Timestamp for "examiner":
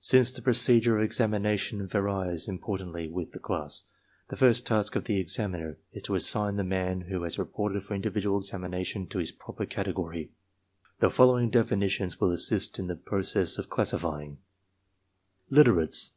5.20-5.76